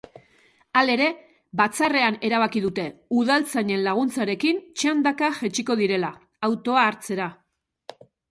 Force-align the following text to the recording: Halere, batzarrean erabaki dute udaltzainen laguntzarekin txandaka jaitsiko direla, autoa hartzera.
Halere, 0.79 1.09
batzarrean 1.59 2.15
erabaki 2.29 2.63
dute 2.63 2.85
udaltzainen 3.19 3.83
laguntzarekin 3.89 4.63
txandaka 4.81 5.31
jaitsiko 5.43 5.77
direla, 5.85 6.11
autoa 6.51 6.87
hartzera. 6.89 7.29